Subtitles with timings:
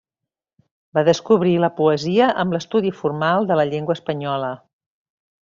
[0.97, 4.51] Va descobrir la poesia amb l'estudi formal de la llengua espanyola.